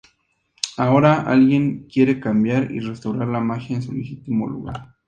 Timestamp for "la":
3.27-3.39